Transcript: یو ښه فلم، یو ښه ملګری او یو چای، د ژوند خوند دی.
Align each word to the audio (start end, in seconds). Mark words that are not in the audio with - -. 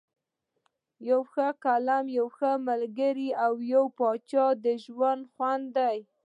یو 1.09 1.21
ښه 1.31 1.47
فلم، 1.61 2.05
یو 2.19 2.27
ښه 2.37 2.51
ملګری 2.69 3.29
او 3.45 3.53
یو 3.73 3.85
چای، 4.31 4.51
د 4.63 4.65
ژوند 4.83 5.23
خوند 5.33 5.65
دی. 5.77 5.97